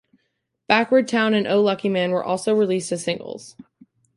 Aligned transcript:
"Backward 0.67 1.07
Town" 1.07 1.35
and 1.35 1.45
"O 1.45 1.61
Lucky 1.61 1.87
Man" 1.87 2.09
were 2.09 2.23
also 2.23 2.55
released 2.55 2.91
as 2.91 3.03
singles. 3.03 3.55